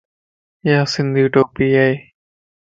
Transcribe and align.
ايا 0.65 0.79
سنڌي 0.93 1.23
ٽوپي 1.33 1.67
ا 1.85 1.87